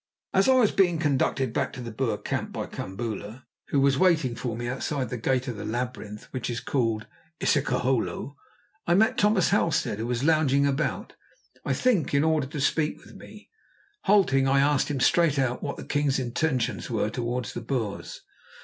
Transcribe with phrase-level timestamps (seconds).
[0.33, 4.33] As I was being conducted back to the Boer camp by Kambula, who was waiting
[4.33, 7.05] for me outside the gate of the labyrinth which is called
[7.39, 8.33] isiklohlo,
[8.87, 11.13] I met Thomas Halstead, who was lounging about,
[11.63, 13.51] I think in order to speak with me.
[14.05, 18.21] Halting, I asked him straight out what the king's intentions were towards the Boers.